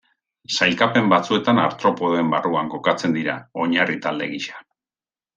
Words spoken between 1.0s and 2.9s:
batzuetan artropodoen barruan